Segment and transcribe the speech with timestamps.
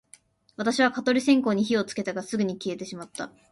[0.55, 3.31] 私は蚊取り線香に火をつけたが、すぐに消えてしまった